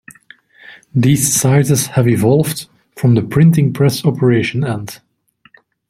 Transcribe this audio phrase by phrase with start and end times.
[0.95, 4.99] These sizes have evolved from the printing press operation end.